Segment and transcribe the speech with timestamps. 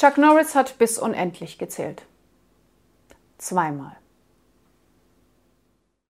[0.00, 2.06] Chuck Norris hat bis unendlich gezählt.
[3.36, 3.98] Zweimal.